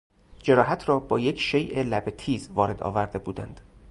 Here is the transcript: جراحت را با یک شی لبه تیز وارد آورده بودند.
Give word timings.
جراحت 0.43 0.89
را 0.89 0.99
با 0.99 1.19
یک 1.19 1.39
شی 1.39 1.63
لبه 1.67 2.11
تیز 2.11 2.49
وارد 2.49 2.83
آورده 2.83 3.19
بودند. 3.19 3.61